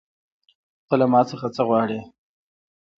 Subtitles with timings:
[0.87, 1.99] ته له ما څخه څه غواړې